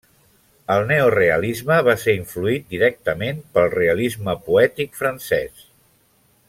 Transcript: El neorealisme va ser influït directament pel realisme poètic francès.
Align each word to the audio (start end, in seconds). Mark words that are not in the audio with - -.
El 0.75 0.79
neorealisme 0.91 1.77
va 1.89 1.95
ser 2.05 2.15
influït 2.21 2.65
directament 2.77 3.45
pel 3.59 3.71
realisme 3.77 4.39
poètic 4.49 4.99
francès. 5.03 5.67